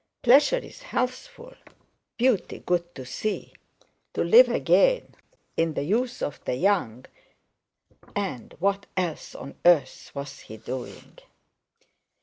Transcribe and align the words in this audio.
Pleasure 0.23 0.57
is 0.57 0.81
healthful; 0.81 1.53
beauty 2.17 2.63
good 2.65 2.95
to 2.95 3.05
see; 3.05 3.53
to 4.15 4.23
live 4.23 4.49
again 4.49 5.13
in 5.55 5.75
the 5.75 5.83
youth 5.83 6.23
of 6.23 6.43
the 6.45 6.55
young—and 6.55 7.05
what 8.57 8.87
else 8.97 9.35
on 9.35 9.53
earth 9.63 10.09
was 10.15 10.39
he 10.39 10.57
doing! 10.57 11.17